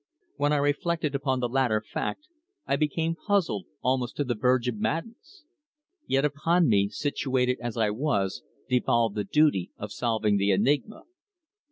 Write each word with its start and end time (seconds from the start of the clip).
When 0.35 0.51
I 0.51 0.55
reflected 0.55 1.13
upon 1.13 1.39
the 1.41 1.47
latter 1.47 1.79
fact 1.79 2.25
I 2.65 2.75
became 2.75 3.13
puzzled 3.27 3.67
almost 3.83 4.15
to 4.15 4.23
the 4.23 4.33
verge 4.33 4.67
of 4.67 4.77
madness. 4.79 5.43
Yet 6.07 6.25
upon 6.25 6.67
me, 6.67 6.89
situated 6.89 7.59
as 7.61 7.77
I 7.77 7.91
was, 7.91 8.41
devolved 8.67 9.13
the 9.13 9.23
duty 9.25 9.69
of 9.77 9.91
solving 9.93 10.37
the 10.37 10.49
enigma. 10.53 11.03